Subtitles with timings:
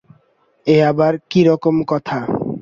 [0.67, 2.17] এ আবার কি রকম কথা?